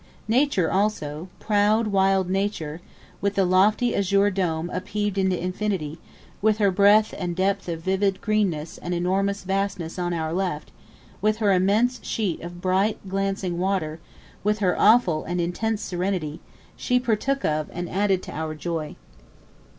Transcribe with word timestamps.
Nature, 0.27 0.71
also 0.71 1.27
proud, 1.39 1.85
wild 1.85 2.27
nature 2.27 2.77
0 2.77 2.89
with 3.21 3.35
the 3.35 3.45
lofty 3.45 3.95
azure 3.95 4.31
dome 4.31 4.67
upheaved 4.71 5.15
into 5.15 5.39
infinity 5.39 5.99
with 6.41 6.57
her 6.57 6.71
breadth 6.71 7.13
and 7.19 7.35
depth 7.35 7.69
of 7.69 7.81
vivid 7.83 8.19
greenness 8.19 8.79
and 8.79 8.95
enormous 8.95 9.43
vastness 9.43 9.99
on 9.99 10.11
our 10.11 10.33
left 10.33 10.71
with 11.21 11.37
her 11.37 11.53
immense 11.53 11.99
sheet 12.03 12.41
of 12.41 12.61
bright, 12.61 12.97
glancing 13.07 13.59
water 13.59 13.99
with 14.43 14.57
her 14.57 14.75
awful 14.79 15.23
and 15.25 15.39
intense 15.39 15.83
serenity 15.83 16.39
she 16.75 16.99
partook 16.99 17.45
of 17.45 17.69
and 17.71 17.87
added 17.87 18.23
to 18.23 18.31
our 18.35 18.55
joy. 18.55 18.95